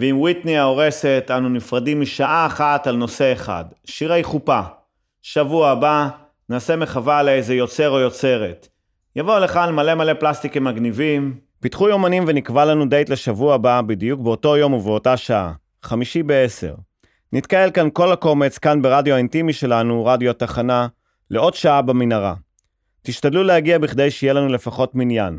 ועם 0.00 0.20
ויטני 0.20 0.58
ההורסת 0.58 1.30
אנו 1.36 1.48
נפרדים 1.48 2.00
משעה 2.00 2.46
אחת 2.46 2.86
על 2.86 2.96
נושא 2.96 3.32
אחד, 3.32 3.64
שירי 3.84 4.24
חופה. 4.24 4.60
שבוע 5.22 5.70
הבא 5.70 6.08
נעשה 6.48 6.76
מחווה 6.76 7.22
לאיזה 7.22 7.54
יוצר 7.54 7.90
או 7.90 7.98
יוצרת. 7.98 8.68
יבוא 9.16 9.38
לכאן 9.38 9.74
מלא 9.74 9.94
מלא 9.94 10.12
פלסטיקים 10.14 10.64
מגניבים. 10.64 11.34
פיתחו 11.60 11.88
יומנים 11.88 12.24
ונקבע 12.26 12.64
לנו 12.64 12.88
דייט 12.88 13.08
לשבוע 13.08 13.54
הבא 13.54 13.80
בדיוק 13.80 14.20
באותו 14.20 14.56
יום 14.56 14.72
ובאותה 14.72 15.16
שעה, 15.16 15.52
חמישי 15.82 16.22
בעשר. 16.22 16.74
נתקהל 17.32 17.70
כאן 17.70 17.88
כל 17.92 18.12
הקומץ, 18.12 18.58
כאן 18.58 18.82
ברדיו 18.82 19.14
האינטימי 19.14 19.52
שלנו, 19.52 20.04
רדיו 20.06 20.30
התחנה, 20.30 20.86
לעוד 21.30 21.54
שעה 21.54 21.82
במנהרה. 21.82 22.34
תשתדלו 23.02 23.42
להגיע 23.42 23.78
בכדי 23.78 24.10
שיהיה 24.10 24.32
לנו 24.32 24.48
לפחות 24.48 24.94
מניין. 24.94 25.38